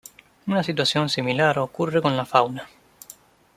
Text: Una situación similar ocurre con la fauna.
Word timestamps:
Una 0.47 0.63
situación 0.63 1.09
similar 1.09 1.59
ocurre 1.59 2.01
con 2.01 2.17
la 2.17 2.25
fauna. 2.25 2.67